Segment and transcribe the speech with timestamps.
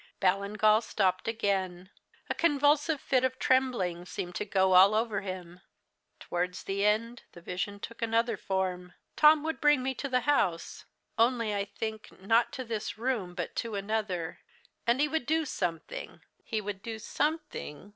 [0.19, 1.91] Ballingall stopped again.
[2.27, 5.61] A convulsive fit of trembling seemed to go all over him.
[6.19, 8.93] "Towards the end, the vision took another form.
[9.15, 10.85] Tom would bring me to the house
[11.19, 14.39] only I think, not to this room, but to another
[14.87, 17.89] and he would do something he would do something.